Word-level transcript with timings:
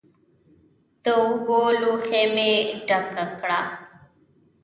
د 1.03 1.05
اوبو 1.21 1.59
لوښی 1.81 2.25
مې 2.33 2.51
ډک 2.87 3.05
نه 3.15 3.25
و. 3.39 3.43